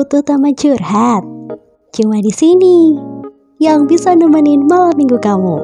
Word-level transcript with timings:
butuh 0.00 0.24
teman 0.24 0.56
curhat? 0.56 1.20
Cuma 1.92 2.24
di 2.24 2.32
sini 2.32 2.96
yang 3.60 3.84
bisa 3.84 4.16
nemenin 4.16 4.64
malam 4.64 4.96
minggu 4.96 5.20
kamu. 5.20 5.60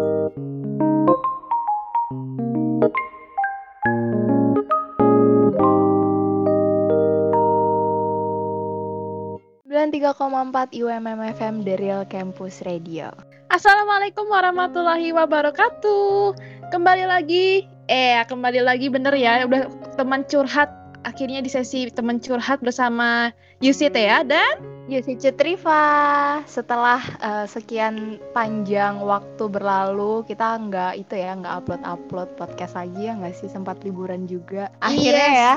empat 10.37 10.77
UMM 10.77 11.21
FM 11.37 11.64
The 11.64 11.75
Real 11.80 12.05
Campus 12.05 12.61
Radio. 12.68 13.09
Assalamualaikum 13.48 14.29
warahmatullahi 14.29 15.16
wabarakatuh. 15.16 16.37
Kembali 16.68 17.09
lagi, 17.09 17.64
eh 17.89 18.21
kembali 18.29 18.61
lagi 18.61 18.93
bener 18.93 19.16
ya, 19.16 19.48
udah 19.48 19.64
teman 19.96 20.29
curhat 20.29 20.86
akhirnya 21.07 21.39
di 21.39 21.46
sesi 21.46 21.86
teman 21.86 22.18
curhat 22.18 22.58
bersama 22.58 23.31
Yusi 23.62 23.86
Tea 23.86 24.26
dan 24.26 24.58
Yusi 24.90 25.14
Citriva. 25.14 26.43
Setelah 26.50 26.98
uh, 27.22 27.46
sekian 27.46 28.18
panjang 28.35 28.98
waktu 28.98 29.46
berlalu, 29.46 30.26
kita 30.26 30.58
nggak 30.58 30.98
itu 30.98 31.14
ya 31.14 31.39
nggak 31.39 31.54
upload 31.62 31.82
upload 31.86 32.28
podcast 32.34 32.75
lagi 32.75 33.06
ya 33.06 33.14
nggak 33.14 33.39
sih 33.39 33.47
sempat 33.47 33.78
liburan 33.86 34.27
juga. 34.27 34.69
Akhirnya 34.83 35.31
yes. 35.31 35.39
ya 35.39 35.55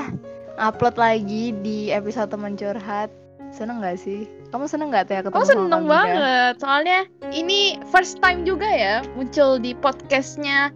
upload 0.70 0.94
lagi 0.94 1.50
di 1.60 1.90
episode 1.90 2.30
teman 2.30 2.54
curhat. 2.54 3.10
Seneng 3.50 3.82
gak 3.82 3.98
sih? 3.98 4.30
Kamu 4.54 4.70
seneng 4.70 4.94
gak 4.94 5.10
Tea 5.10 5.26
ketemu 5.26 5.34
Oh 5.34 5.42
seneng 5.42 5.90
banget, 5.90 6.62
soalnya 6.62 7.02
ini 7.34 7.82
first 7.90 8.22
time 8.22 8.46
juga 8.46 8.70
ya 8.70 9.02
muncul 9.18 9.58
di 9.58 9.74
podcastnya 9.74 10.70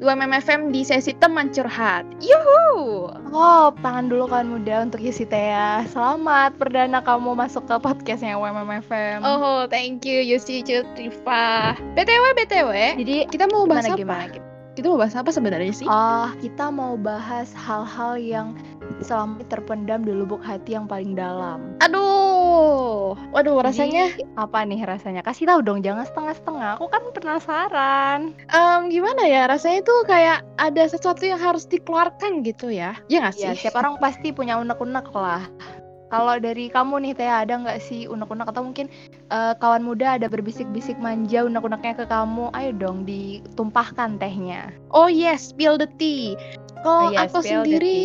UMMFM 0.00 0.72
di 0.72 0.80
sesi 0.80 1.12
teman 1.12 1.52
curhat. 1.52 2.08
Yuhu! 2.24 3.12
Oh, 3.36 3.68
tangan 3.84 4.08
dulu 4.08 4.32
kan 4.32 4.48
muda 4.48 4.88
untuk 4.88 4.96
Yusi 4.96 5.28
Tea. 5.28 5.84
Selamat 5.92 6.56
perdana 6.56 7.04
kamu 7.04 7.36
masuk 7.36 7.68
ke 7.68 7.76
podcastnya 7.76 8.40
UMMFM. 8.40 9.20
Oh, 9.20 9.68
thank 9.68 10.08
you 10.08 10.24
Yusi 10.24 10.64
Citriva. 10.64 11.76
BTW, 11.92 12.24
BTW. 12.32 12.72
Jadi 12.96 13.28
kita 13.28 13.44
mau 13.52 13.68
bahas 13.68 13.92
gimana, 13.92 14.24
apa? 14.24 14.40
Gimana? 14.40 14.48
Kita 14.72 14.86
mau 14.88 14.96
bahas 14.96 15.12
apa 15.20 15.30
sebenarnya 15.36 15.72
sih? 15.76 15.84
Oh, 15.84 16.32
kita 16.40 16.72
mau 16.72 16.96
bahas 16.96 17.52
hal-hal 17.52 18.16
yang 18.16 18.56
selama 19.00 19.42
terpendam 19.46 20.02
di 20.02 20.12
lubuk 20.12 20.42
hati 20.42 20.74
yang 20.74 20.90
paling 20.90 21.14
dalam. 21.14 21.78
Aduh, 21.80 23.14
waduh 23.30 23.62
rasanya 23.62 24.12
Jadi, 24.14 24.26
apa 24.34 24.66
nih 24.66 24.82
rasanya? 24.82 25.22
Kasih 25.22 25.46
tahu 25.46 25.60
dong, 25.62 25.80
jangan 25.80 26.04
setengah-setengah. 26.06 26.78
Aku 26.78 26.86
kan 26.90 27.02
penasaran. 27.14 28.34
Um, 28.50 28.90
gimana 28.90 29.22
ya? 29.24 29.46
Rasanya 29.46 29.86
tuh 29.86 30.02
kayak 30.04 30.42
ada 30.58 30.82
sesuatu 30.86 31.22
yang 31.24 31.38
harus 31.38 31.64
dikeluarkan 31.64 32.42
gitu 32.42 32.68
ya? 32.68 32.98
Ya 33.06 33.22
nggak 33.22 33.36
iya, 33.38 33.40
sih? 33.40 33.46
Ya, 33.46 33.52
setiap 33.70 33.80
orang 33.80 33.96
pasti 34.02 34.34
punya 34.34 34.58
unek-unek 34.58 35.06
lah. 35.14 35.46
Kalau 36.10 36.42
dari 36.42 36.66
kamu 36.66 37.06
nih 37.06 37.14
Teh 37.14 37.30
ada 37.30 37.54
nggak 37.54 37.78
sih 37.78 38.10
unek-unek 38.10 38.50
atau 38.50 38.66
mungkin 38.66 38.90
uh, 39.30 39.54
kawan 39.62 39.86
muda 39.86 40.18
ada 40.18 40.26
berbisik-bisik 40.26 40.98
manja 40.98 41.46
unek-uneknya 41.46 42.02
ke 42.02 42.04
kamu? 42.10 42.50
Ayo 42.50 42.74
dong 42.74 43.06
ditumpahkan 43.06 44.18
tehnya. 44.18 44.74
Oh 44.90 45.06
yes, 45.06 45.54
spill 45.54 45.78
the 45.78 45.86
tea. 46.02 46.34
Kalau 46.82 47.08
oh, 47.08 47.14
yes, 47.14 47.30
aku 47.30 47.46
sendiri 47.46 47.98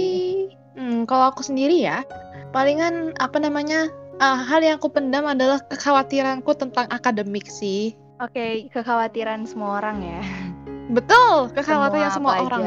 Hmm, 0.76 1.08
kalau 1.08 1.32
aku 1.32 1.42
sendiri 1.42 1.80
ya, 1.80 2.04
palingan 2.52 3.16
apa 3.24 3.40
namanya, 3.40 3.88
uh, 4.20 4.40
hal 4.44 4.60
yang 4.60 4.76
aku 4.80 4.92
pendam 4.92 5.24
adalah 5.24 5.64
kekhawatiranku 5.72 6.52
tentang 6.56 6.88
akademik 6.92 7.48
sih. 7.48 7.96
Oke, 8.20 8.36
okay, 8.36 8.52
kekhawatiran 8.72 9.48
semua 9.48 9.80
orang 9.84 10.04
ya. 10.04 10.22
Betul, 10.96 11.52
kekhawatiran 11.56 12.12
semua, 12.12 12.40
semua 12.40 12.48
orang. 12.48 12.64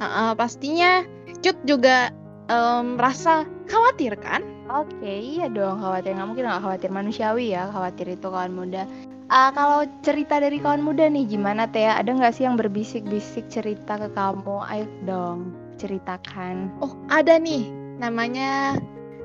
Uh, 0.00 0.04
uh, 0.04 0.30
pastinya 0.34 1.04
Cut 1.44 1.56
juga 1.68 2.08
um, 2.48 2.96
merasa 2.96 3.44
khawatir 3.68 4.16
kan? 4.16 4.40
Oke, 4.72 4.96
okay, 4.96 5.16
iya 5.20 5.46
dong 5.52 5.84
khawatir. 5.84 6.16
Nggak 6.16 6.28
mungkin 6.32 6.44
nggak 6.48 6.62
khawatir 6.64 6.90
manusiawi 6.92 7.52
ya, 7.52 7.68
khawatir 7.68 8.08
itu 8.08 8.26
kawan 8.28 8.56
muda. 8.56 8.88
Uh, 9.28 9.52
kalau 9.52 9.84
cerita 10.04 10.40
dari 10.40 10.60
kawan 10.60 10.84
muda 10.84 11.08
nih 11.08 11.28
gimana 11.28 11.68
Teh? 11.68 11.84
Ada 11.84 12.12
nggak 12.12 12.32
sih 12.36 12.44
yang 12.48 12.56
berbisik-bisik 12.56 13.48
cerita 13.52 13.96
ke 14.00 14.08
kamu? 14.12 14.64
Ayo 14.68 14.88
dong 15.04 15.63
ceritakan? 15.76 16.74
Oh, 16.80 16.94
ada 17.10 17.38
nih. 17.38 17.70
Namanya 17.98 18.78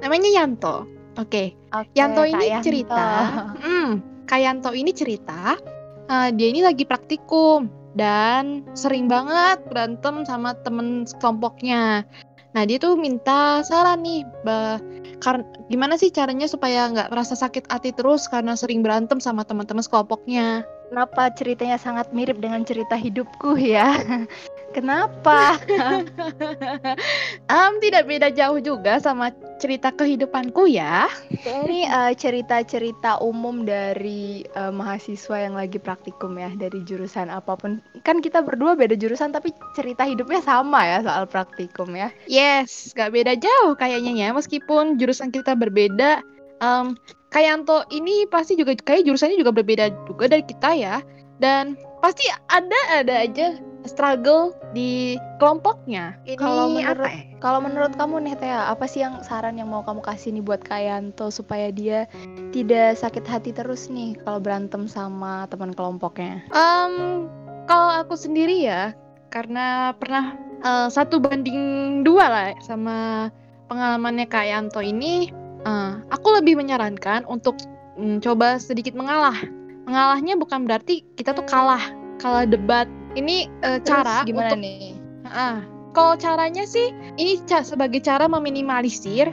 namanya 0.04 0.30
Yanto. 0.30 0.86
Oke. 1.18 1.54
Okay. 1.54 1.76
okay, 1.76 1.96
Yanto 1.98 2.24
ini 2.26 2.46
Yanto. 2.50 2.66
cerita. 2.66 3.06
Hmm, 3.64 3.90
Kak 4.30 4.40
Yanto 4.40 4.72
ini 4.74 4.92
cerita 4.94 5.60
uh, 6.10 6.30
dia 6.34 6.48
ini 6.50 6.66
lagi 6.66 6.84
praktikum 6.84 7.70
dan 7.94 8.66
sering 8.74 9.06
banget 9.06 9.62
berantem 9.70 10.26
sama 10.26 10.58
temen 10.66 11.06
kelompoknya. 11.22 12.04
Nah 12.50 12.64
dia 12.66 12.82
tuh 12.82 12.98
minta 12.98 13.62
saran 13.62 14.02
nih, 14.02 14.26
bah, 14.42 14.82
karena 15.22 15.46
gimana 15.70 16.02
sih 16.02 16.10
caranya 16.10 16.50
supaya 16.50 16.90
nggak 16.90 17.14
merasa 17.14 17.38
sakit 17.38 17.70
hati 17.70 17.94
terus 17.94 18.26
karena 18.26 18.58
sering 18.58 18.82
berantem 18.82 19.22
sama 19.22 19.46
teman-teman 19.46 19.86
sekelompoknya. 19.86 20.66
Kenapa 20.90 21.30
ceritanya 21.38 21.78
sangat 21.78 22.10
mirip 22.10 22.42
dengan 22.42 22.66
cerita 22.66 22.98
hidupku 22.98 23.54
ya? 23.62 23.94
Kenapa? 24.80 25.60
um, 27.52 27.74
tidak 27.84 28.08
beda 28.08 28.32
jauh 28.32 28.64
juga 28.64 28.96
sama 29.04 29.28
cerita 29.60 29.92
kehidupanku 29.92 30.72
ya. 30.72 31.12
Ini 31.44 31.92
uh, 31.92 32.16
cerita-cerita 32.16 33.20
umum 33.20 33.68
dari 33.68 34.48
uh, 34.56 34.72
mahasiswa 34.72 35.36
yang 35.36 35.60
lagi 35.60 35.84
praktikum 35.84 36.40
ya 36.40 36.48
dari 36.56 36.80
jurusan 36.88 37.28
apa 37.28 37.60
pun. 37.60 37.84
Kan 38.08 38.24
kita 38.24 38.40
berdua 38.40 38.80
beda 38.80 38.96
jurusan 38.96 39.36
tapi 39.36 39.52
cerita 39.76 40.08
hidupnya 40.08 40.40
sama 40.40 40.88
ya 40.88 41.04
soal 41.04 41.28
praktikum 41.28 41.92
ya. 41.92 42.08
Yes, 42.32 42.96
gak 42.96 43.12
beda 43.12 43.36
jauh 43.36 43.76
kayaknya 43.76 44.16
ya. 44.16 44.30
Meskipun 44.32 44.96
jurusan 44.96 45.36
kita 45.36 45.60
berbeda, 45.60 46.24
um, 46.64 46.96
Kayanto 47.36 47.84
ini 47.92 48.24
pasti 48.32 48.56
juga 48.56 48.80
kayak 48.80 49.04
jurusannya 49.04 49.36
juga 49.36 49.52
berbeda 49.52 49.92
juga 50.08 50.32
dari 50.32 50.48
kita 50.48 50.72
ya. 50.72 51.04
Dan 51.44 51.76
pasti 52.00 52.32
ada 52.48 52.80
ada 52.96 53.28
aja 53.28 53.60
struggle 53.88 54.52
di 54.76 55.16
kelompoknya. 55.40 56.20
Ini 56.28 56.36
kalau 56.36 56.72
menurut 56.74 57.00
apa 57.00 57.10
ya? 57.12 57.22
kalau 57.40 57.60
menurut 57.64 57.94
kamu 57.96 58.16
nih 58.28 58.36
Tea, 58.40 58.62
apa 58.68 58.86
sih 58.90 59.00
yang 59.04 59.24
saran 59.24 59.56
yang 59.56 59.72
mau 59.72 59.86
kamu 59.86 60.04
kasih 60.04 60.36
nih 60.36 60.44
buat 60.44 60.62
Kayanto 60.64 61.32
supaya 61.32 61.72
dia 61.72 62.10
tidak 62.52 63.00
sakit 63.00 63.24
hati 63.24 63.52
terus 63.56 63.88
nih 63.88 64.20
kalau 64.28 64.44
berantem 64.44 64.90
sama 64.90 65.48
teman 65.48 65.72
kelompoknya? 65.72 66.44
Um, 66.52 67.28
kalau 67.70 68.04
aku 68.04 68.20
sendiri 68.20 68.68
ya, 68.68 68.92
karena 69.32 69.96
pernah 69.96 70.36
uh, 70.66 70.88
satu 70.92 71.22
banding 71.22 72.02
dua 72.04 72.26
lah 72.28 72.48
sama 72.66 73.30
pengalamannya 73.72 74.28
Kayanto 74.28 74.84
ini, 74.84 75.32
uh, 75.64 76.02
aku 76.12 76.42
lebih 76.42 76.60
menyarankan 76.60 77.24
untuk 77.30 77.56
um, 77.96 78.20
coba 78.20 78.60
sedikit 78.60 78.98
mengalah. 78.98 79.38
Mengalahnya 79.88 80.38
bukan 80.38 80.70
berarti 80.70 81.02
kita 81.18 81.34
tuh 81.34 81.46
kalah, 81.50 81.82
kalah 82.22 82.46
debat 82.46 82.86
ini 83.20 83.52
uh, 83.68 83.78
cara 83.84 84.24
gimana 84.24 84.56
untuk, 84.56 84.64
nih? 84.64 84.96
Uh, 85.28 85.60
kalau 85.92 86.16
caranya 86.16 86.64
sih 86.64 86.96
ini 87.20 87.38
ca 87.46 87.62
sebagai 87.62 88.00
cara 88.00 88.26
meminimalisir 88.32 89.30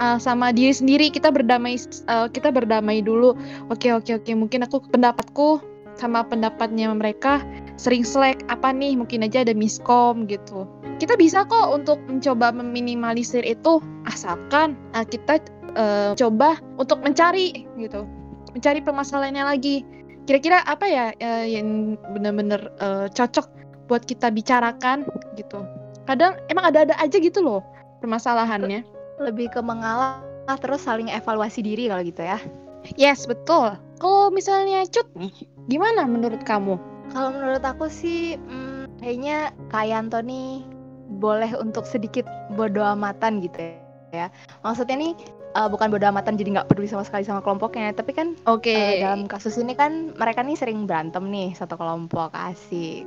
uh, 0.00 0.20
sama 0.20 0.52
diri 0.52 0.76
sendiri. 0.76 1.08
Kita 1.08 1.32
berdamai 1.32 1.80
uh, 2.06 2.28
kita 2.28 2.52
berdamai 2.52 3.00
dulu. 3.00 3.34
Oke 3.72 3.90
oke 3.90 4.20
oke. 4.20 4.32
Mungkin 4.36 4.68
aku 4.68 4.84
pendapatku 4.92 5.64
sama 5.98 6.24
pendapatnya 6.24 6.92
mereka 6.92 7.44
sering 7.80 8.04
selek 8.04 8.44
apa 8.52 8.72
nih? 8.72 8.96
Mungkin 8.96 9.24
aja 9.24 9.44
ada 9.44 9.56
miskom 9.56 10.28
gitu. 10.28 10.68
Kita 11.00 11.16
bisa 11.16 11.48
kok 11.48 11.72
untuk 11.72 12.00
mencoba 12.08 12.52
meminimalisir 12.52 13.44
itu. 13.44 13.80
Asalkan 14.04 14.76
uh, 14.92 15.04
kita 15.04 15.40
uh, 15.76 16.12
coba 16.16 16.60
untuk 16.76 17.00
mencari 17.00 17.64
gitu. 17.80 18.04
Mencari 18.50 18.82
permasalahannya 18.82 19.46
lagi 19.46 19.86
kira-kira 20.30 20.62
apa 20.62 20.86
ya 20.86 21.10
uh, 21.10 21.42
yang 21.42 21.98
benar-benar 22.14 22.70
uh, 22.78 23.10
cocok 23.10 23.50
buat 23.90 24.06
kita 24.06 24.30
bicarakan 24.30 25.02
gitu. 25.34 25.66
Kadang 26.06 26.38
emang 26.46 26.70
ada-ada 26.70 26.94
aja 27.02 27.18
gitu 27.18 27.42
loh 27.42 27.66
permasalahannya. 27.98 28.86
Lebih 29.18 29.50
ke 29.50 29.58
mengalah 29.58 30.22
terus 30.62 30.86
saling 30.86 31.10
evaluasi 31.10 31.66
diri 31.66 31.90
kalau 31.90 32.06
gitu 32.06 32.22
ya. 32.22 32.38
Yes 32.94 33.26
betul. 33.26 33.74
Kalau 33.98 34.30
misalnya 34.30 34.86
cut 34.86 35.10
nih 35.18 35.34
gimana 35.66 36.06
menurut 36.06 36.46
kamu? 36.46 36.78
Kalau 37.10 37.34
menurut 37.34 37.66
aku 37.66 37.90
sih 37.90 38.38
hmm, 38.38 39.02
kayaknya 39.02 39.50
kayak 39.74 40.06
Anthony 40.06 40.62
boleh 41.18 41.50
untuk 41.58 41.82
sedikit 41.90 42.22
bodo 42.54 42.86
amatan 42.86 43.42
gitu 43.42 43.58
ya. 44.14 44.30
Maksudnya 44.62 44.94
nih 44.94 45.12
uh, 45.54 45.68
bukan 45.70 45.90
bodo 45.90 46.06
amatan 46.06 46.38
jadi 46.38 46.60
nggak 46.60 46.68
peduli 46.70 46.86
sama 46.90 47.02
sekali 47.06 47.26
sama 47.26 47.42
kelompoknya. 47.42 47.94
Tapi 47.94 48.12
kan 48.14 48.36
oke. 48.46 48.66
okay. 48.66 49.00
uh, 49.00 49.10
dalam 49.10 49.26
kasus 49.26 49.58
ini 49.58 49.74
kan 49.74 50.14
mereka 50.14 50.44
nih 50.44 50.58
sering 50.58 50.86
berantem 50.86 51.26
nih 51.30 51.54
satu 51.56 51.74
kelompok 51.74 52.30
asik. 52.34 53.06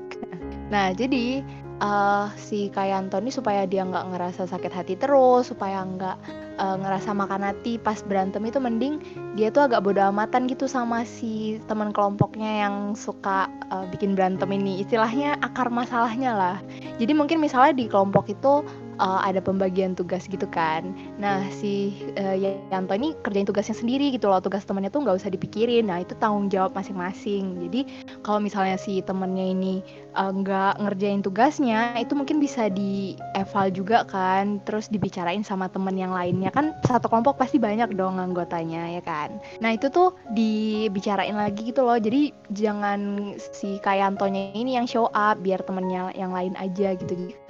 Nah 0.72 0.92
jadi 0.96 1.46
uh, 1.84 2.28
si 2.40 2.72
Kayanto 2.72 3.20
nih 3.20 3.34
supaya 3.34 3.68
dia 3.68 3.84
nggak 3.88 4.16
ngerasa 4.16 4.48
sakit 4.50 4.72
hati 4.74 4.94
terus 5.00 5.52
supaya 5.52 5.84
nggak 5.84 6.18
uh, 6.58 6.76
ngerasa 6.80 7.16
makan 7.16 7.44
hati 7.46 7.78
pas 7.82 8.00
berantem 8.06 8.44
itu 8.46 8.58
mending 8.58 9.02
dia 9.34 9.50
tuh 9.50 9.66
agak 9.66 9.82
bodo 9.82 10.02
amatan 10.02 10.46
gitu 10.46 10.70
sama 10.70 11.04
si 11.08 11.58
teman 11.66 11.90
kelompoknya 11.92 12.68
yang 12.68 12.76
suka 12.94 13.50
uh, 13.70 13.86
bikin 13.90 14.14
berantem 14.14 14.50
ini. 14.54 14.82
Istilahnya 14.84 15.40
akar 15.42 15.70
masalahnya 15.74 16.32
lah. 16.34 16.58
Jadi 16.98 17.14
mungkin 17.16 17.42
misalnya 17.42 17.74
di 17.74 17.86
kelompok 17.90 18.30
itu 18.30 18.62
uh, 19.00 19.22
ada 19.24 19.40
pembagian 19.40 19.94
tugas 19.98 20.26
gitu 20.30 20.46
kan. 20.50 20.94
Nah 21.18 21.46
si 21.50 21.94
uh, 22.18 22.36
Yanto 22.70 22.94
ini 22.94 23.14
kerjain 23.22 23.48
tugasnya 23.48 23.78
sendiri 23.78 24.14
gitu 24.14 24.30
loh. 24.30 24.42
Tugas 24.44 24.66
temennya 24.66 24.94
tuh 24.94 25.06
nggak 25.06 25.18
usah 25.24 25.32
dipikirin. 25.32 25.90
Nah 25.90 26.02
itu 26.02 26.14
tanggung 26.18 26.50
jawab 26.50 26.74
masing-masing. 26.78 27.70
Jadi 27.70 27.82
kalau 28.24 28.40
misalnya 28.40 28.80
si 28.80 29.04
temennya 29.04 29.52
ini 29.54 29.84
uh, 30.16 30.32
nggak 30.32 30.80
ngerjain 30.80 31.22
tugasnya, 31.22 32.00
itu 32.00 32.16
mungkin 32.18 32.40
bisa 32.40 32.72
di 32.72 33.20
eval 33.36 33.70
juga 33.70 34.08
kan. 34.08 34.64
Terus 34.64 34.90
dibicarain 34.90 35.44
sama 35.46 35.70
temen 35.70 36.00
yang 36.00 36.16
lainnya 36.16 36.50
kan 36.50 36.74
satu 36.88 37.12
kelompok 37.12 37.38
pasti 37.38 37.60
banyak 37.60 37.94
dong 37.94 38.18
anggotanya 38.18 38.90
ya 38.90 39.04
kan. 39.04 39.38
Nah 39.60 39.76
itu 39.76 39.92
tuh 39.92 40.16
dibicarain 40.34 41.36
lagi 41.36 41.70
gitu 41.70 41.86
loh. 41.86 42.00
Jadi 42.00 42.34
jangan 42.56 43.34
si 43.38 43.78
Kayantonya 43.84 44.56
ini 44.58 44.80
yang 44.80 44.88
show 44.90 45.12
up 45.14 45.38
biar 45.44 45.62
temennya 45.64 46.10
yang 46.18 46.32
lain 46.32 46.58
aja 46.58 46.96
gitu. 46.98 47.14
Jadi 47.14 47.44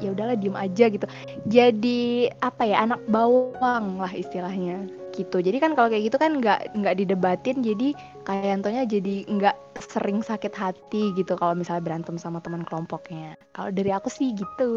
ya 0.00 0.10
udahlah 0.12 0.36
diem 0.38 0.56
aja 0.56 0.84
gitu 0.88 1.06
jadi 1.46 2.30
apa 2.40 2.62
ya 2.66 2.86
anak 2.86 3.00
bawang 3.10 4.00
lah 4.00 4.12
istilahnya 4.12 4.86
gitu. 5.14 5.42
Jadi 5.42 5.58
kan 5.58 5.74
kalau 5.74 5.88
kayak 5.90 6.10
gitu 6.10 6.16
kan 6.20 6.38
nggak 6.38 6.74
nggak 6.76 6.94
didebatin 6.98 7.60
jadi 7.60 7.94
kayak 8.24 8.60
Antonya 8.60 8.82
jadi 8.86 9.26
nggak 9.26 9.56
sering 9.92 10.20
sakit 10.20 10.52
hati 10.54 11.12
gitu 11.16 11.34
kalau 11.36 11.56
misalnya 11.56 11.82
berantem 11.84 12.16
sama 12.16 12.38
teman 12.42 12.62
kelompoknya. 12.66 13.34
Kalau 13.52 13.70
dari 13.74 13.90
aku 13.90 14.08
sih 14.08 14.32
gitu. 14.34 14.72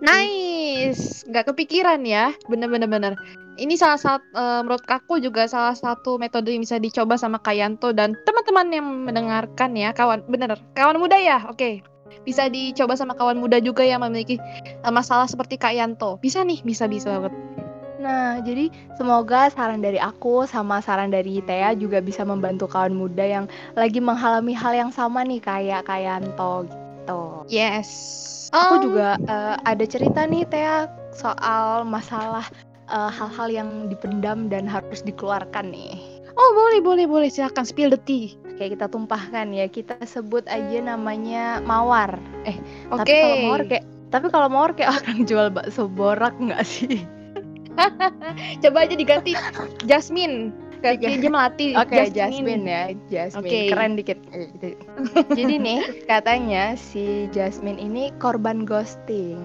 Nice. 0.00 1.26
Nggak 1.28 1.52
kepikiran 1.52 2.02
ya. 2.06 2.32
Bener-bener 2.48 2.88
bener 2.88 3.14
ini 3.60 3.76
salah 3.76 4.00
satu 4.00 4.24
uh, 4.32 4.64
menurut 4.64 4.80
aku 4.88 5.20
juga 5.20 5.44
salah 5.44 5.76
satu 5.76 6.16
metode 6.16 6.48
yang 6.48 6.64
bisa 6.64 6.80
dicoba 6.80 7.20
sama 7.20 7.36
Kayanto 7.36 7.92
dan 7.92 8.16
teman-teman 8.24 8.66
yang 8.72 8.86
mendengarkan 9.04 9.76
ya. 9.76 9.92
Kawan 9.92 10.24
bener. 10.28 10.56
Kawan 10.72 10.96
muda 10.96 11.20
ya? 11.20 11.44
Oke. 11.48 11.84
Okay 11.84 11.92
bisa 12.22 12.46
dicoba 12.52 12.94
sama 12.94 13.16
kawan 13.16 13.40
muda 13.40 13.58
juga 13.58 13.82
yang 13.82 14.04
memiliki 14.04 14.38
uh, 14.84 14.92
masalah 14.94 15.26
seperti 15.26 15.58
Kak 15.58 15.74
Yanto. 15.74 16.20
Bisa 16.22 16.44
nih, 16.46 16.62
bisa 16.62 16.86
bisa 16.86 17.18
banget. 17.18 17.34
Nah, 18.02 18.42
jadi 18.42 18.66
semoga 18.98 19.46
saran 19.54 19.78
dari 19.78 20.02
aku 20.02 20.42
sama 20.50 20.82
saran 20.82 21.14
dari 21.14 21.38
Tea 21.46 21.78
juga 21.78 22.02
bisa 22.02 22.26
membantu 22.26 22.66
kawan 22.66 22.98
muda 22.98 23.22
yang 23.22 23.46
lagi 23.78 24.02
mengalami 24.02 24.50
hal 24.50 24.74
yang 24.74 24.90
sama 24.90 25.22
nih 25.22 25.38
kayak 25.38 25.86
Kak 25.86 26.02
Yanto 26.02 26.66
gitu. 26.66 27.22
Yes. 27.46 27.88
Aku 28.50 28.82
um, 28.82 28.82
juga 28.90 29.16
uh, 29.30 29.54
ada 29.62 29.86
cerita 29.86 30.26
nih 30.26 30.42
Tea 30.50 30.90
soal 31.14 31.84
masalah 31.84 32.48
eh, 32.88 33.10
hal-hal 33.12 33.48
uh, 33.48 33.52
yang 33.52 33.68
dipendam 33.92 34.48
dan 34.48 34.64
harus 34.64 35.04
dikeluarkan 35.04 35.70
nih. 35.70 36.00
Oh 36.32 36.50
boleh 36.56 36.80
boleh 36.80 37.04
boleh 37.04 37.28
silahkan 37.28 37.68
spill 37.68 37.92
the 37.92 38.00
tea. 38.08 38.32
Kayak 38.56 38.80
kita 38.80 38.86
tumpahkan 38.88 39.52
ya 39.52 39.68
kita 39.68 40.00
sebut 40.08 40.48
aja 40.48 40.80
namanya 40.80 41.60
mawar. 41.60 42.16
Eh 42.48 42.56
okay. 42.88 42.96
tapi 42.96 43.12
kalau 43.12 43.36
mawar 43.44 43.62
kayak 43.68 43.84
tapi 44.08 44.26
kalau 44.32 44.48
mawar 44.48 44.70
kayak 44.72 44.90
orang 45.04 45.18
jual 45.28 45.46
bakso 45.52 45.84
borak 45.92 46.32
nggak 46.40 46.64
sih? 46.64 47.04
Coba 48.62 48.78
aja 48.84 48.94
diganti 48.94 49.32
Jasmine. 49.88 50.52
Kayak 50.82 50.98
dia 51.22 51.30
melati 51.30 51.66
Oke, 51.78 51.94
okay, 51.94 52.10
Jasmine. 52.10 52.66
Jasmine 52.66 52.66
ya, 52.66 52.82
Jasmine. 53.06 53.46
Okay. 53.46 53.62
Keren 53.70 53.92
dikit. 53.94 54.18
Jadi 55.38 55.54
nih, 55.62 55.80
katanya 56.10 56.74
si 56.74 57.30
Jasmine 57.30 57.78
ini 57.78 58.10
korban 58.18 58.66
ghosting. 58.66 59.38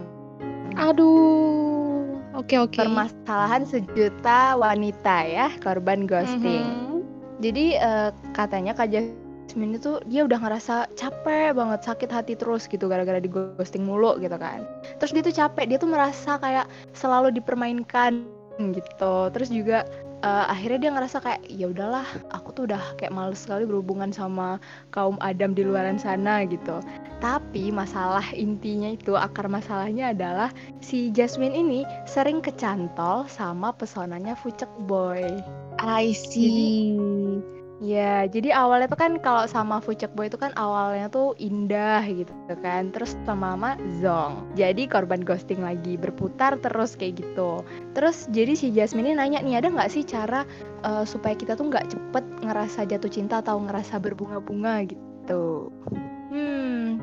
Aduh. 0.73 2.17
Oke 2.33 2.53
okay, 2.53 2.57
oke. 2.57 2.73
Okay. 2.73 2.81
Permasalahan 2.89 3.63
sejuta 3.69 4.57
wanita 4.57 5.29
ya 5.29 5.53
korban 5.61 6.09
ghosting. 6.09 6.65
Mm 6.65 6.77
-hmm. 6.89 6.99
Jadi 7.37 7.65
uh, 7.77 8.09
katanya 8.33 8.73
Kak 8.73 8.89
Jasmine 8.89 9.26
itu 9.55 10.01
dia 10.09 10.27
udah 10.27 10.39
ngerasa 10.41 10.91
capek 10.97 11.55
banget 11.55 11.79
sakit 11.85 12.09
hati 12.11 12.33
terus 12.35 12.67
gitu 12.67 12.91
gara-gara 12.91 13.21
di 13.21 13.31
ghosting 13.31 13.87
mulu 13.87 14.19
gitu 14.19 14.35
kan. 14.35 14.67
Terus 14.99 15.11
dia 15.15 15.23
tuh 15.23 15.35
capek, 15.35 15.65
dia 15.69 15.77
tuh 15.79 15.89
merasa 15.89 16.35
kayak 16.41 16.67
selalu 16.97 17.31
dipermainkan 17.35 18.27
gitu. 18.57 19.31
Terus 19.31 19.49
juga 19.53 19.87
uh, 20.23 20.45
akhirnya 20.49 20.79
dia 20.87 20.91
ngerasa 20.93 21.17
kayak 21.21 21.41
ya 21.49 21.69
udahlah 21.69 22.05
aku 22.33 22.53
tuh 22.53 22.63
udah 22.69 22.81
kayak 22.97 23.13
males 23.13 23.41
sekali 23.41 23.67
berhubungan 23.67 24.09
sama 24.09 24.57
kaum 24.93 25.19
Adam 25.21 25.53
di 25.53 25.65
luaran 25.67 25.99
sana 26.01 26.45
gitu 26.47 26.81
tapi 27.17 27.73
masalah 27.73 28.23
intinya 28.33 28.93
itu 28.93 29.17
akar 29.17 29.49
masalahnya 29.49 30.13
adalah 30.13 30.49
si 30.81 31.09
Jasmine 31.13 31.53
ini 31.53 31.81
sering 32.05 32.41
kecantol 32.41 33.25
sama 33.29 33.73
pesonanya 33.73 34.37
Fucek 34.37 34.69
Boy 34.85 35.25
I 35.81 36.13
see 36.13 36.97
Jadi, 36.97 37.56
Ya, 37.77 38.25
jadi 38.25 38.57
awalnya 38.57 38.89
tuh 38.89 38.97
kan 38.97 39.21
kalau 39.21 39.45
sama 39.45 39.77
Fucek 39.77 40.09
Boy 40.17 40.33
itu 40.33 40.37
kan 40.41 40.49
awalnya 40.57 41.13
tuh 41.13 41.37
indah 41.37 42.01
gitu 42.09 42.33
kan. 42.57 42.89
Terus 42.89 43.13
sama 43.21 43.53
Mama 43.53 43.77
Zong. 44.01 44.49
Jadi 44.57 44.89
korban 44.89 45.21
ghosting 45.21 45.61
lagi 45.61 45.93
berputar 45.93 46.57
terus 46.57 46.97
kayak 46.97 47.21
gitu. 47.21 47.61
Terus 47.93 48.25
jadi 48.33 48.57
si 48.57 48.73
Jasmine 48.73 49.13
ini 49.13 49.21
nanya 49.21 49.39
nih 49.45 49.61
ada 49.61 49.69
nggak 49.69 49.93
sih 49.93 50.01
cara 50.01 50.41
uh, 50.89 51.05
supaya 51.05 51.37
kita 51.37 51.53
tuh 51.53 51.69
nggak 51.69 51.93
cepet 51.93 52.25
ngerasa 52.41 52.89
jatuh 52.89 53.11
cinta 53.13 53.45
atau 53.45 53.61
ngerasa 53.61 54.01
berbunga-bunga 54.01 54.81
gitu. 54.89 55.69
Hmm, 56.33 56.97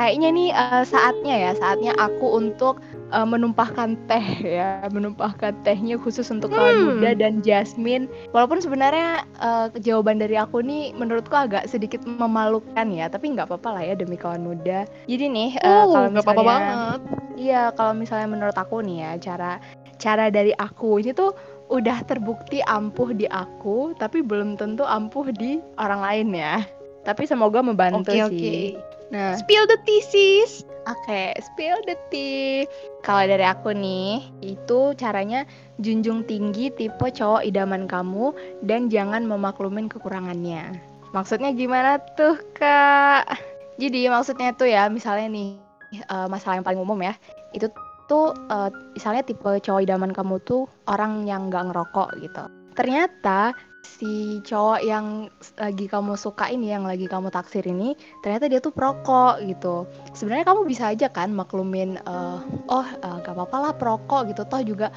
kayaknya 0.00 0.28
nih 0.32 0.50
uh, 0.56 0.84
saatnya 0.88 1.36
ya, 1.36 1.52
saatnya 1.52 1.92
aku 2.00 2.32
untuk 2.40 2.80
uh, 3.14 3.22
menumpahkan 3.22 3.94
teh 4.10 4.26
ya, 4.42 4.82
menumpahkan 4.90 5.54
tehnya 5.62 5.94
khusus 6.02 6.26
untuk 6.34 6.50
hmm. 6.50 6.58
kawan 6.58 6.76
muda 6.90 7.10
dan 7.14 7.40
Jasmine. 7.46 8.10
Walaupun 8.34 8.58
sebenarnya 8.58 9.22
uh, 9.38 9.70
jawaban 9.78 10.18
dari 10.18 10.34
aku 10.34 10.58
nih 10.60 10.90
menurutku 10.98 11.32
agak 11.38 11.70
sedikit 11.70 12.02
memalukan 12.02 12.90
ya, 12.90 13.06
tapi 13.06 13.30
nggak 13.30 13.46
apa-apa 13.46 13.78
lah 13.78 13.82
ya 13.86 13.94
demi 13.94 14.18
kawan 14.18 14.42
muda. 14.42 14.84
Jadi 15.06 15.24
nih 15.30 15.50
uh, 15.62 15.86
kalau 15.86 16.10
misalnya 16.10 16.22
apa-apa 16.26 16.42
banget. 16.42 17.00
Iya, 17.34 17.62
kalau 17.78 17.92
misalnya 17.94 18.28
menurut 18.30 18.56
aku 18.58 18.82
nih 18.82 18.98
ya 19.06 19.12
cara 19.22 19.62
cara 20.02 20.28
dari 20.28 20.50
aku 20.58 20.98
ini 20.98 21.14
tuh 21.14 21.32
udah 21.70 22.04
terbukti 22.04 22.60
ampuh 22.66 23.14
di 23.14 23.30
aku, 23.30 23.96
tapi 23.96 24.20
belum 24.20 24.58
tentu 24.58 24.84
ampuh 24.84 25.30
di 25.32 25.62
orang 25.78 26.02
lain 26.02 26.28
ya. 26.34 26.56
Tapi 27.04 27.28
semoga 27.28 27.60
membantu 27.60 28.12
okay, 28.12 28.24
sih. 28.32 28.76
Okay. 28.76 28.93
Nah, 29.14 29.38
spill 29.38 29.62
the 29.70 29.78
thesis. 29.86 30.66
Oke, 30.90 30.98
okay, 31.06 31.26
spill 31.38 31.78
the 31.86 31.94
tea. 32.10 32.66
Kalau 33.06 33.30
dari 33.30 33.46
aku 33.46 33.70
nih, 33.70 34.26
itu 34.42 34.90
caranya 34.98 35.46
junjung 35.78 36.26
tinggi 36.26 36.74
tipe 36.74 37.06
cowok 37.14 37.46
idaman 37.46 37.86
kamu 37.86 38.34
dan 38.66 38.90
jangan 38.90 39.22
memaklumin 39.22 39.86
kekurangannya. 39.86 40.76
Maksudnya 41.14 41.54
gimana 41.54 42.02
tuh, 42.18 42.42
Kak? 42.58 43.38
Jadi 43.78 44.10
maksudnya 44.10 44.50
tuh 44.50 44.66
ya, 44.66 44.90
misalnya 44.90 45.30
nih, 45.30 45.62
uh, 46.10 46.26
masalah 46.26 46.58
yang 46.58 46.66
paling 46.66 46.82
umum 46.82 46.98
ya, 46.98 47.14
itu 47.54 47.70
tuh 48.10 48.34
uh, 48.50 48.68
misalnya 48.98 49.22
tipe 49.22 49.46
cowok 49.46 49.86
idaman 49.86 50.10
kamu 50.10 50.42
tuh 50.42 50.66
orang 50.90 51.22
yang 51.24 51.48
nggak 51.48 51.70
ngerokok 51.70 52.18
gitu. 52.18 52.44
Ternyata 52.74 53.54
si 53.84 54.40
cowok 54.42 54.80
yang 54.80 55.28
lagi 55.60 55.86
kamu 55.86 56.16
suka 56.16 56.48
ini 56.48 56.72
yang 56.72 56.88
lagi 56.88 57.04
kamu 57.04 57.28
taksir 57.28 57.62
ini 57.68 57.92
ternyata 58.24 58.48
dia 58.48 58.58
tuh 58.58 58.72
perokok 58.72 59.44
gitu. 59.44 59.84
Sebenarnya 60.16 60.48
kamu 60.48 60.64
bisa 60.64 60.90
aja 60.90 61.06
kan 61.12 61.30
maklumin 61.30 62.00
uh, 62.08 62.40
oh 62.72 62.88
uh, 63.04 63.16
gak 63.20 63.36
apa-apa 63.36 63.56
lah 63.60 63.72
perokok 63.76 64.32
gitu. 64.32 64.42
Toh 64.48 64.64
juga 64.64 64.88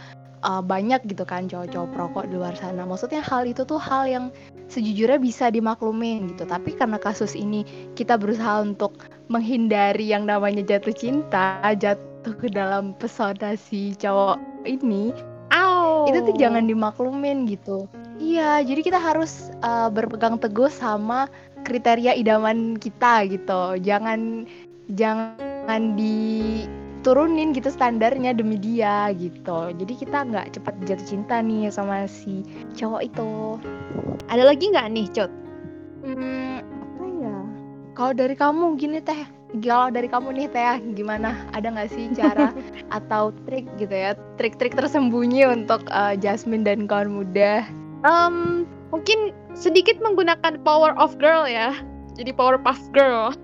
uh, 0.47 0.63
banyak 0.63 1.03
gitu 1.05 1.27
kan 1.27 1.45
cowok-cowok 1.51 1.89
perokok 1.93 2.23
di 2.31 2.33
luar 2.39 2.55
sana. 2.55 2.87
Maksudnya 2.87 3.19
hal 3.21 3.43
itu 3.45 3.67
tuh 3.67 3.77
hal 3.77 4.07
yang 4.07 4.25
sejujurnya 4.71 5.19
bisa 5.19 5.51
dimaklumin 5.51 6.33
gitu. 6.33 6.47
Tapi 6.47 6.73
karena 6.73 6.97
kasus 6.97 7.35
ini 7.35 7.67
kita 7.93 8.15
berusaha 8.15 8.63
untuk 8.63 8.97
menghindari 9.27 10.09
yang 10.09 10.23
namanya 10.23 10.63
jatuh 10.63 10.95
cinta 10.95 11.59
jatuh 11.75 12.33
ke 12.39 12.47
dalam 12.47 12.95
pesona 12.95 13.59
si 13.59 13.91
cowok 13.99 14.39
ini 14.67 15.11
Ow. 15.55 16.11
itu 16.11 16.19
tuh 16.27 16.35
jangan 16.35 16.67
dimaklumin 16.67 17.47
gitu 17.47 17.87
Iya, 18.17 18.65
jadi 18.65 18.81
kita 18.81 18.97
harus 18.97 19.53
uh, 19.61 19.93
berpegang 19.93 20.41
teguh 20.41 20.73
sama 20.73 21.29
kriteria 21.69 22.17
idaman 22.17 22.73
kita 22.81 23.29
gitu. 23.29 23.77
Jangan 23.77 24.49
jangan 24.97 25.93
diturunin 25.93 27.53
gitu 27.53 27.69
standarnya 27.69 28.33
demi 28.33 28.57
dia 28.57 29.13
gitu. 29.13 29.69
Jadi 29.77 29.93
kita 30.01 30.25
nggak 30.33 30.57
cepat 30.57 30.73
jatuh 30.89 31.05
cinta 31.05 31.37
nih 31.45 31.69
sama 31.69 32.09
si 32.09 32.41
cowok 32.73 33.01
itu. 33.05 33.61
Ada 34.33 34.49
lagi 34.49 34.65
nggak 34.73 34.87
nih, 34.97 35.05
Cot? 35.13 35.31
Hmm, 36.01 36.65
apa 36.65 37.05
ya? 37.21 37.37
Kalau 37.93 38.13
dari 38.17 38.33
kamu 38.33 38.81
gini 38.81 38.97
teh, 38.97 39.21
kalau 39.61 39.93
dari 39.93 40.09
kamu 40.09 40.33
nih 40.33 40.47
teh 40.49 40.81
gimana? 40.97 41.37
Ada 41.53 41.69
nggak 41.69 41.89
sih 41.93 42.09
cara 42.17 42.49
atau 42.97 43.29
trik 43.45 43.69
gitu 43.77 43.93
ya, 43.93 44.17
trik-trik 44.41 44.73
tersembunyi 44.73 45.45
untuk 45.45 45.85
uh, 45.93 46.17
Jasmine 46.17 46.65
dan 46.65 46.89
kawan 46.89 47.13
muda? 47.13 47.61
Um, 48.07 48.63
mungkin 48.95 49.35
sedikit 49.51 49.99
menggunakan 49.99 50.63
power 50.63 50.95
of 50.95 51.19
girl 51.19 51.43
ya. 51.43 51.75
Jadi 52.17 52.33
power 52.33 52.57
puff 52.57 52.81
girl. 52.95 53.35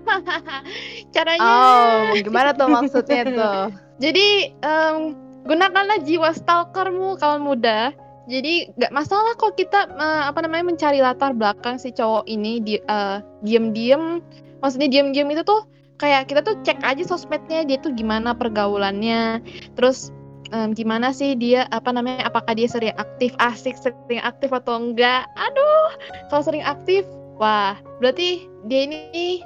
Caranya 1.14 1.46
oh 1.46 2.18
gimana 2.18 2.50
tuh 2.56 2.66
maksudnya 2.66 3.22
tuh? 3.22 3.64
Jadi 4.02 4.50
um, 4.66 5.14
gunakanlah 5.46 6.02
jiwa 6.02 6.34
stalkermu 6.34 7.20
kawan 7.22 7.44
muda. 7.44 7.94
Jadi 8.26 8.72
nggak 8.74 8.90
masalah 8.90 9.36
kok 9.36 9.54
kita 9.54 9.94
uh, 9.94 10.26
apa 10.26 10.42
namanya 10.42 10.74
mencari 10.74 10.98
latar 10.98 11.36
belakang 11.36 11.78
si 11.78 11.94
cowok 11.94 12.26
ini 12.26 12.58
di 12.58 12.80
uh, 12.90 13.22
diem-diem. 13.46 14.18
Maksudnya 14.58 14.88
diem-diem 14.90 15.28
itu 15.30 15.44
tuh 15.46 15.68
kayak 16.02 16.26
kita 16.26 16.42
tuh 16.42 16.58
cek 16.66 16.82
aja 16.82 17.04
sosmednya 17.06 17.62
dia 17.62 17.78
tuh 17.78 17.94
gimana 17.94 18.34
pergaulannya. 18.34 19.38
Terus 19.78 20.10
em, 20.52 20.74
gimana 20.76 21.14
sih 21.14 21.32
dia 21.38 21.64
apa 21.72 21.94
namanya 21.94 22.28
apakah 22.28 22.52
dia 22.52 22.68
sering 22.68 22.92
aktif 22.98 23.32
asik 23.38 23.78
sering 23.78 24.20
aktif 24.20 24.52
atau 24.52 24.76
enggak? 24.76 25.24
Aduh 25.38 25.88
kalau 26.28 26.42
sering 26.44 26.66
aktif 26.66 27.06
wah 27.40 27.78
berarti 28.02 28.44
dia 28.68 28.88
ini 28.88 29.40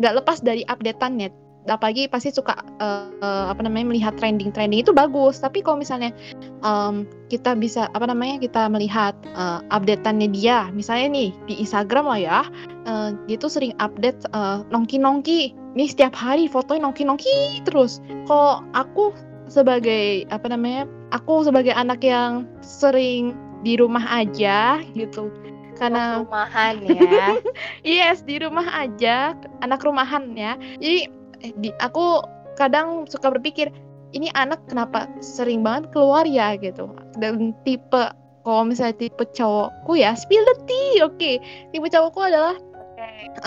nggak 0.00 0.16
lepas 0.22 0.40
dari 0.40 0.64
updateannya. 0.68 1.28
Apalagi 1.68 2.08
pasti 2.08 2.32
suka 2.32 2.56
eh, 2.80 3.12
eh, 3.20 3.44
apa 3.52 3.60
namanya 3.60 3.92
melihat 3.92 4.16
trending-trending 4.16 4.80
itu 4.80 4.96
bagus. 4.96 5.44
Tapi 5.44 5.60
kalau 5.60 5.76
misalnya 5.76 6.08
em, 6.64 7.04
kita 7.28 7.52
bisa 7.52 7.86
apa 7.92 8.08
namanya 8.08 8.40
kita 8.40 8.64
melihat 8.72 9.12
eh, 9.36 9.60
updateannya 9.68 10.32
dia 10.32 10.72
misalnya 10.72 11.12
nih 11.12 11.30
di 11.46 11.60
Instagram 11.60 12.08
lah 12.08 12.18
ya 12.18 12.40
eh, 12.88 13.08
dia 13.28 13.36
tuh 13.36 13.52
sering 13.52 13.76
update 13.76 14.24
eh, 14.32 14.64
nongki-nongki. 14.72 15.52
Nih 15.76 15.86
setiap 15.86 16.16
hari 16.16 16.48
fotonya 16.48 16.88
nongki-nongki 16.88 17.62
terus. 17.68 18.00
Kalau 18.24 18.64
aku 18.72 19.12
sebagai 19.50 20.24
apa 20.30 20.46
namanya 20.46 20.86
aku 21.10 21.42
sebagai 21.42 21.74
anak 21.74 22.00
yang 22.06 22.46
sering 22.62 23.34
di 23.66 23.76
rumah 23.76 24.06
aja 24.08 24.80
gitu 24.94 25.28
karena 25.80 26.22
rumahan 26.24 26.76
ya 26.84 27.34
Yes, 27.88 28.20
di 28.20 28.36
rumah 28.36 28.68
aja, 28.68 29.32
anak 29.64 29.80
rumahan 29.80 30.36
ya. 30.36 30.60
Jadi 30.76 31.08
eh, 31.40 31.52
di 31.56 31.72
aku 31.80 32.20
kadang 32.60 33.08
suka 33.08 33.32
berpikir, 33.32 33.72
ini 34.12 34.28
anak 34.36 34.60
kenapa 34.68 35.08
sering 35.24 35.64
banget 35.64 35.88
keluar 35.96 36.28
ya 36.28 36.60
gitu. 36.60 36.92
Dan 37.16 37.56
tipe 37.64 38.12
kalau 38.44 38.68
misalnya 38.68 39.00
tipe 39.00 39.24
cowokku 39.32 39.96
ya, 39.96 40.12
spill 40.12 40.44
the 40.44 40.56
tea, 40.68 41.00
oke. 41.00 41.30
Tipe 41.72 41.86
cowokku 41.88 42.20
adalah 42.20 42.60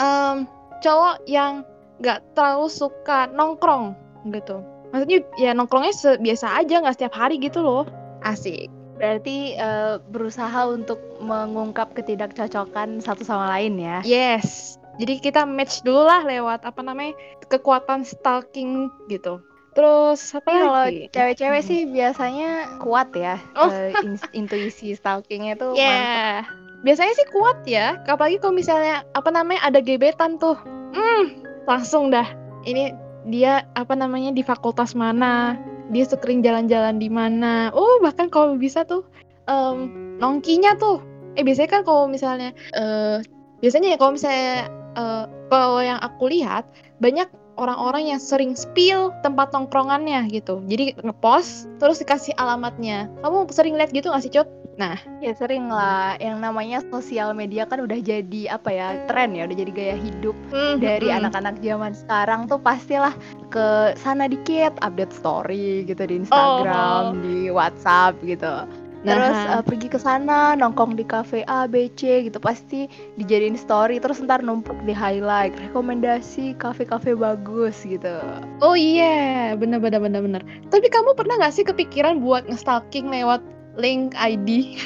em, 0.02 0.50
cowok 0.82 1.22
yang 1.30 1.62
nggak 2.02 2.26
terlalu 2.34 2.68
suka 2.74 3.30
nongkrong 3.30 3.94
gitu. 4.34 4.66
Maksudnya 4.94 5.20
ya 5.36 5.52
nongkrongnya 5.52 5.92
biasa 6.18 6.48
aja, 6.56 6.80
nggak 6.80 6.96
setiap 6.96 7.14
hari 7.14 7.36
gitu 7.38 7.60
loh. 7.60 7.84
Asik. 8.22 8.70
berarti 8.94 9.58
eh, 9.58 9.98
berusaha 10.08 10.70
untuk 10.70 10.96
mengungkap 11.20 11.92
ketidakcocokan 11.92 13.02
satu 13.02 13.26
sama 13.26 13.50
lain 13.50 13.76
ya 13.76 14.00
Yes. 14.02 14.78
Jadi 14.96 15.18
kita 15.20 15.44
match 15.44 15.82
dulu 15.82 16.06
lah 16.06 16.22
lewat 16.22 16.62
apa 16.62 16.80
namanya 16.80 17.12
kekuatan 17.44 18.06
stalking 18.06 18.88
gitu. 19.10 19.42
Terus 19.74 20.22
apa 20.32 20.46
kalau 20.48 20.86
lagi? 20.86 21.10
cewek-cewek 21.10 21.60
Hmm. 21.60 21.68
sih 21.68 21.80
biasanya 21.84 22.50
kuat 22.80 23.10
ya 23.12 23.42
Oh. 23.58 23.68
in- 24.00 24.22
intuisi 24.32 24.94
stalkingnya 24.94 25.58
tuh 25.58 25.74
mantap. 25.74 26.54
Biasanya 26.86 27.14
sih 27.18 27.28
kuat 27.28 27.58
ya. 27.66 27.98
Apalagi 28.06 28.38
kalau 28.38 28.54
misalnya 28.54 29.02
apa 29.12 29.28
namanya 29.28 29.66
ada 29.66 29.82
gebetan 29.82 30.38
tuh. 30.38 30.56
Hmm, 30.94 31.42
langsung 31.66 32.08
dah. 32.08 32.30
Ini 32.62 32.94
dia 33.28 33.68
apa 33.76 33.94
namanya 33.96 34.36
di 34.36 34.44
fakultas 34.44 34.96
mana? 34.96 35.56
Dia 35.92 36.08
sering 36.08 36.44
jalan-jalan 36.44 37.00
di 37.00 37.08
mana? 37.08 37.72
Oh, 37.72 38.00
bahkan 38.04 38.28
kalau 38.28 38.56
bisa 38.56 38.84
tuh 38.84 39.04
em, 39.48 39.92
nongkinya 40.20 40.76
tuh. 40.80 41.00
Eh 41.34 41.42
biasanya 41.42 41.70
kan 41.70 41.82
kalau 41.88 42.06
misalnya 42.06 42.54
eh 42.76 43.24
biasanya 43.64 43.96
ya 43.96 43.98
kalau 43.98 44.12
misalnya 44.16 44.70
eh, 44.96 45.26
kalau 45.50 45.80
yang 45.82 46.00
aku 46.04 46.30
lihat 46.30 46.68
banyak 47.00 47.28
orang-orang 47.58 48.10
yang 48.10 48.22
sering 48.22 48.58
spill 48.58 49.14
tempat 49.22 49.54
nongkrongannya 49.54 50.26
gitu. 50.34 50.62
Jadi 50.66 50.98
ngepost 51.02 51.70
terus 51.78 52.02
dikasih 52.02 52.34
alamatnya. 52.42 53.10
Kamu 53.22 53.50
sering 53.54 53.78
lihat 53.78 53.94
gitu 53.94 54.10
gak 54.10 54.24
sih, 54.26 54.34
Cut? 54.74 55.00
Ya 55.22 55.32
sering 55.38 55.70
lah, 55.70 56.18
yang 56.18 56.42
namanya 56.42 56.82
sosial 56.90 57.38
media 57.38 57.70
kan 57.70 57.80
udah 57.80 58.02
jadi 58.02 58.58
apa 58.58 58.70
ya 58.74 58.88
tren 59.06 59.38
ya, 59.38 59.46
udah 59.46 59.58
jadi 59.58 59.72
gaya 59.72 59.96
hidup 60.02 60.36
dari 60.82 61.08
Mm-mm. 61.14 61.20
anak-anak 61.24 61.62
zaman 61.62 61.94
sekarang 61.94 62.50
tuh 62.50 62.58
pastilah 62.58 63.14
ke 63.54 63.94
sana 64.02 64.26
dikit 64.26 64.74
update 64.82 65.14
story 65.14 65.86
gitu 65.86 66.04
di 66.10 66.26
Instagram, 66.26 67.22
di 67.22 67.54
WhatsApp 67.54 68.18
gitu. 68.26 68.66
Terus 69.04 69.36
Nah. 69.36 69.60
eh, 69.60 69.64
pergi 69.68 69.88
ke 69.92 70.00
sana 70.00 70.56
nongkrong 70.56 70.96
di 70.96 71.04
cafe 71.04 71.44
A, 71.52 71.68
B, 71.68 71.92
C 72.00 72.24
gitu 72.24 72.40
pasti 72.40 72.88
dijadiin 73.20 73.60
story 73.60 74.00
terus 74.00 74.24
ntar 74.24 74.40
numpuk 74.40 74.80
di 74.88 74.96
highlight 74.96 75.52
rekomendasi 75.60 76.56
kafe-kafe 76.56 77.12
bagus 77.12 77.84
gitu. 77.84 78.16
Oh 78.64 78.80
iya, 78.80 79.52
bener 79.60 79.84
bener 79.84 80.00
bener 80.00 80.24
bener. 80.24 80.42
Tapi 80.72 80.88
kamu 80.88 81.20
pernah 81.20 81.36
nggak 81.36 81.52
sih 81.52 81.68
kepikiran 81.68 82.24
buat 82.24 82.48
nge-stalking 82.48 83.12
lewat 83.12 83.44
link 83.78 84.14
ID? 84.18 84.78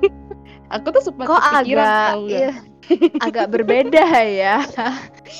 Aku 0.74 0.90
tuh 0.90 1.02
sempat 1.04 1.28
Kok 1.28 1.38
kepikiran 1.38 1.86
agak 1.86 2.14
iya, 2.26 2.52
agak 3.22 3.46
berbeda 3.52 4.04
ya. 4.42 4.64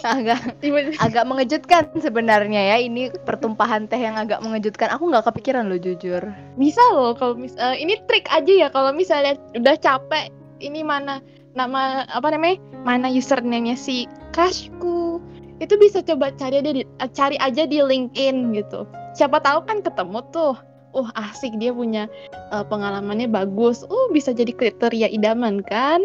agak 0.05 0.61
agak 1.01 1.25
mengejutkan 1.27 1.91
sebenarnya 1.99 2.75
ya. 2.75 2.77
Ini 2.79 3.11
pertumpahan 3.25 3.91
teh 3.91 3.99
yang 3.99 4.15
agak 4.15 4.45
mengejutkan. 4.45 4.93
Aku 4.95 5.11
nggak 5.11 5.27
kepikiran 5.27 5.67
loh 5.67 5.81
jujur. 5.81 6.23
Bisa 6.55 6.81
loh 6.95 7.17
kalau 7.19 7.35
mis 7.35 7.57
eh, 7.57 7.77
ini 7.83 7.99
trik 8.07 8.31
aja 8.31 8.53
ya. 8.53 8.69
Kalau 8.71 8.95
misalnya 8.95 9.35
udah 9.59 9.75
capek 9.81 10.31
ini 10.63 10.87
mana 10.87 11.19
nama 11.59 12.07
apa 12.13 12.31
namanya? 12.31 12.61
Mana 12.87 13.11
username-nya 13.11 13.75
si 13.75 14.07
crushku 14.31 15.19
itu 15.63 15.75
bisa 15.79 16.03
coba 16.03 16.35
cari 16.35 16.59
aja 16.61 16.71
di, 16.75 16.83
cari 17.15 17.37
aja 17.39 17.63
di 17.65 17.79
LinkedIn 17.79 18.55
gitu. 18.59 18.87
Siapa 19.15 19.39
tahu 19.43 19.63
kan 19.67 19.81
ketemu 19.83 20.21
tuh. 20.35 20.55
Uh 20.95 21.11
asik 21.19 21.59
dia 21.59 21.75
punya 21.75 22.07
eh, 22.55 22.65
pengalamannya 22.65 23.29
bagus. 23.29 23.83
Uh 23.91 24.09
bisa 24.15 24.31
jadi 24.31 24.55
kriteria 24.55 25.11
idaman 25.11 25.61
kan? 25.67 26.01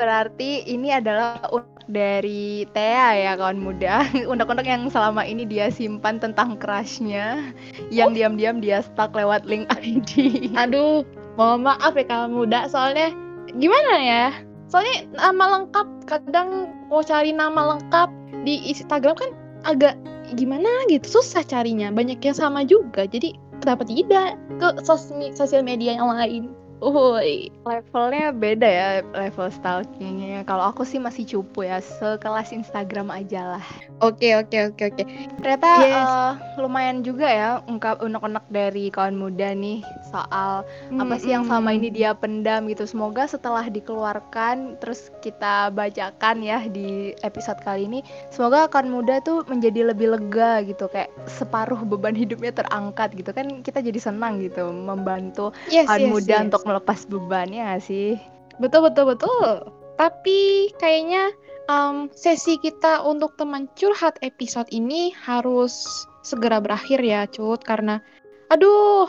berarti 0.00 0.64
ini 0.64 0.96
adalah 0.96 1.44
unek 1.52 1.84
dari 1.92 2.64
Thea 2.72 3.12
ya 3.20 3.32
kawan 3.36 3.60
muda 3.60 4.08
unek-unek 4.32 4.64
yang 4.64 4.88
selama 4.88 5.20
ini 5.28 5.44
dia 5.44 5.68
simpan 5.68 6.16
tentang 6.16 6.56
crushnya 6.56 7.52
yang 7.92 8.16
diam-diam 8.16 8.64
dia 8.64 8.80
stuck 8.80 9.12
lewat 9.12 9.44
link 9.44 9.68
ID 9.84 10.48
Aduh, 10.56 11.04
mohon 11.36 11.68
maaf 11.68 11.92
ya 11.92 12.08
kamu 12.08 12.48
muda, 12.48 12.64
soalnya 12.72 13.12
gimana 13.60 13.94
ya? 14.00 14.26
Soalnya 14.72 15.04
nama 15.18 15.44
lengkap 15.60 15.86
kadang 16.06 16.72
mau 16.88 17.02
cari 17.02 17.34
nama 17.34 17.76
lengkap 17.76 18.08
di 18.46 18.70
Instagram 18.70 19.18
kan 19.18 19.30
agak 19.66 19.98
gimana 20.38 20.70
gitu, 20.86 21.20
susah 21.20 21.42
carinya. 21.42 21.90
Banyak 21.90 22.22
yang 22.22 22.38
sama 22.38 22.62
juga, 22.62 23.02
jadi 23.04 23.34
kenapa 23.60 23.84
tidak 23.84 24.40
ke 24.58 24.68
sosmi- 24.82 25.36
sosial 25.36 25.62
media 25.62 25.94
yang 25.96 26.08
lain? 26.10 26.52
Uhuy. 26.80 27.52
levelnya 27.68 28.32
beda 28.32 28.64
ya 28.64 28.88
level 29.12 29.52
stalkingnya 29.52 30.48
kalau 30.48 30.72
aku 30.72 30.82
sih 30.82 30.96
masih 30.96 31.28
cupu 31.28 31.68
ya 31.68 31.78
sekelas 31.84 32.56
Instagram 32.56 33.12
aja 33.12 33.56
lah 33.56 33.64
Oke 34.00 34.32
oke 34.32 34.72
oke 34.72 34.82
oke. 34.88 35.04
ternyata 35.44 35.68
Yes. 35.84 35.92
eh, 35.92 36.32
lumayan 36.56 37.04
juga 37.04 37.28
ya 37.28 37.50
ungkap 37.68 38.00
unek-unek 38.00 38.48
dari 38.48 38.88
kawan 38.88 39.12
muda 39.12 39.52
nih 39.52 39.84
soal 40.08 40.64
apa 40.96 41.14
sih 41.20 41.36
yang 41.36 41.44
selama 41.44 41.76
ini 41.76 41.92
dia 41.92 42.16
pendam 42.16 42.64
gitu 42.72 42.88
semoga 42.88 43.28
setelah 43.28 43.68
dikeluarkan 43.68 44.80
terus 44.80 45.12
kita 45.20 45.68
bacakan 45.70 46.40
ya 46.40 46.64
di 46.64 47.12
episode 47.20 47.60
kali 47.60 47.84
ini 47.86 48.00
semoga 48.32 48.66
kawan 48.72 48.88
muda 48.88 49.20
tuh 49.20 49.44
menjadi 49.52 49.92
lebih 49.92 50.16
lega 50.16 50.64
gitu 50.64 50.88
kayak 50.88 51.12
separuh 51.28 51.84
beban 51.84 52.16
hidupnya 52.16 52.56
terangkat 52.56 53.12
gitu 53.12 53.36
kan 53.36 53.60
kita 53.60 53.84
jadi 53.84 54.00
senang 54.00 54.40
gitu 54.40 54.72
membantu 54.72 55.52
yes, 55.68 55.84
kawan 55.84 56.08
yes, 56.08 56.12
muda 56.16 56.34
yes. 56.40 56.44
untuk 56.48 56.62
melepas 56.70 57.02
bebannya 57.10 57.66
nggak 57.66 57.82
sih 57.82 58.14
Betul 58.60 58.92
betul 58.92 59.16
betul. 59.16 59.72
Tapi 59.96 60.70
kayaknya 60.76 61.32
em, 61.72 62.12
sesi 62.12 62.60
kita 62.60 63.00
untuk 63.00 63.34
teman 63.40 63.66
curhat 63.74 64.20
episode 64.20 64.68
ini 64.68 65.16
harus 65.16 66.04
segera 66.20 66.60
berakhir 66.60 67.00
ya, 67.00 67.24
Cut, 67.24 67.64
karena 67.64 68.04
aduh, 68.52 69.08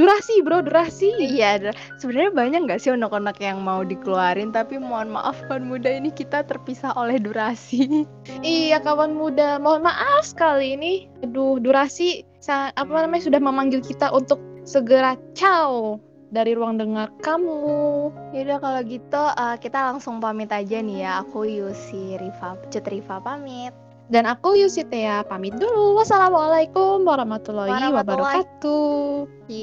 durasi, 0.00 0.40
Bro, 0.40 0.64
durasi. 0.68 1.12
Iya, 1.20 1.72
sebenarnya 2.00 2.32
banyak 2.32 2.60
nggak 2.64 2.80
sih 2.80 2.92
unek-unek 2.96 3.36
yang 3.44 3.60
mau 3.60 3.84
dikeluarin, 3.84 4.56
tapi 4.56 4.80
mohon 4.80 5.12
maaf 5.12 5.36
kawan 5.48 5.68
muda 5.68 5.92
ini 5.92 6.08
kita 6.08 6.44
terpisah 6.48 6.96
oleh 6.96 7.20
durasi. 7.20 8.08
Iya, 8.40 8.80
kawan 8.80 9.12
muda, 9.12 9.60
mohon 9.60 9.84
maaf 9.84 10.24
sekali 10.24 10.76
ini. 10.76 10.92
Aduh, 11.24 11.60
durasi 11.60 12.24
apa 12.48 12.88
namanya 12.88 13.28
sudah 13.28 13.40
memanggil 13.44 13.84
kita 13.84 14.08
untuk 14.08 14.40
segera 14.64 15.20
ciao 15.36 16.00
dari 16.28 16.52
ruang 16.52 16.76
dengar 16.76 17.12
kamu. 17.24 17.60
Yaudah 18.36 18.58
kalau 18.60 18.80
gitu 18.84 19.22
eh, 19.36 19.56
kita 19.60 19.78
langsung 19.92 20.20
pamit 20.20 20.52
aja 20.52 20.78
nih 20.80 21.04
ya. 21.04 21.10
Aku 21.24 21.44
Yusi 21.48 22.16
Riva, 22.20 22.56
Cut 22.68 22.86
Riva 22.88 23.20
pamit. 23.20 23.72
Dan 24.08 24.24
aku 24.24 24.56
Yusitea 24.56 25.28
pamit 25.28 25.52
dulu. 25.60 26.00
Wassalamualaikum 26.00 27.04
warahmatullahi 27.04 27.68
Warahmatullahi 27.68 27.92
wabarakatuh. 27.92 29.12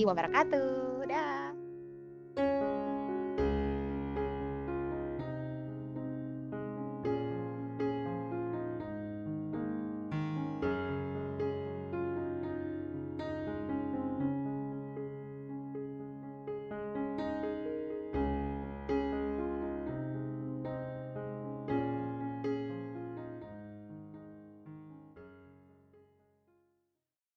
Wabarakatuh. 0.06 1.45